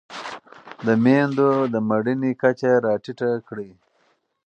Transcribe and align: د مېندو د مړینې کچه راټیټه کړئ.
د 0.85 0.87
مېندو 1.03 1.49
د 1.73 1.75
مړینې 1.89 2.31
کچه 2.41 2.71
راټیټه 2.85 3.31
کړئ. 3.47 3.71